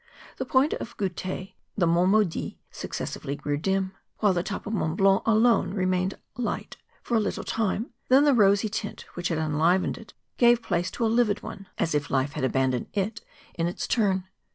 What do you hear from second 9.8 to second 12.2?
it gave place also to a livid one, as if